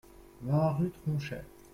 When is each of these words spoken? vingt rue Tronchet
vingt 0.41 0.71
rue 0.79 0.89
Tronchet 0.91 1.45